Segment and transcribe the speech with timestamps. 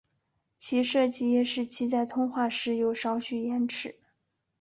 [0.57, 3.97] 其设计也使其在通话时有少许延迟。